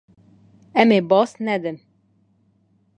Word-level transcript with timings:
Em 0.81 0.89
ê 0.99 1.01
baz 1.09 1.31
nedin. 1.45 1.77